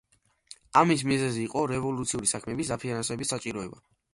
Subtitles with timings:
[0.81, 3.83] ამის მიზეზი იყო რევოლუციური საქმეების დაფინანსების საჭიროება.